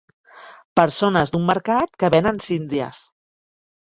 Persones 0.79 1.33
d'un 1.35 1.43
mercat 1.49 2.01
que 2.03 2.09
venen 2.17 2.41
síndries. 2.45 3.03